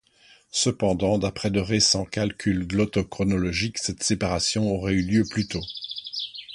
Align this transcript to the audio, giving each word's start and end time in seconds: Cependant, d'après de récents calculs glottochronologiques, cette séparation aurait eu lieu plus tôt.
Cependant, 0.51 1.19
d'après 1.19 1.51
de 1.51 1.59
récents 1.59 2.05
calculs 2.05 2.65
glottochronologiques, 2.65 3.77
cette 3.77 4.01
séparation 4.01 4.67
aurait 4.71 4.93
eu 4.93 5.03
lieu 5.03 5.23
plus 5.29 5.47
tôt. 5.47 5.61